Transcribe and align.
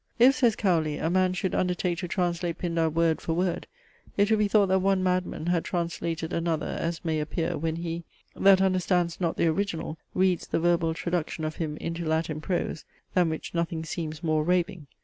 "If," 0.17 0.33
(says 0.37 0.55
Cowley), 0.55 0.97
"a 0.97 1.11
man 1.11 1.33
should 1.33 1.53
undertake 1.53 1.99
to 1.99 2.07
translate 2.07 2.57
Pindar, 2.57 2.89
word 2.89 3.21
for 3.21 3.33
word, 3.33 3.67
it 4.17 4.31
would 4.31 4.39
be 4.39 4.47
thought 4.47 4.65
that 4.69 4.79
one 4.79 5.03
madman 5.03 5.45
had 5.45 5.63
translated 5.63 6.33
another 6.33 6.65
as 6.79 7.05
may 7.05 7.19
appear, 7.19 7.55
when 7.55 7.75
he, 7.75 8.03
that 8.35 8.63
understands 8.63 9.21
not 9.21 9.37
the 9.37 9.45
original, 9.45 9.99
reads 10.15 10.47
the 10.47 10.59
verbal 10.59 10.95
traduction 10.95 11.45
of 11.45 11.57
him 11.57 11.77
into 11.77 12.03
Latin 12.03 12.41
prose, 12.41 12.83
than 13.13 13.29
which 13.29 13.53
nothing 13.53 13.85
seems 13.85 14.23
more 14.23 14.43
raving." 14.43 14.87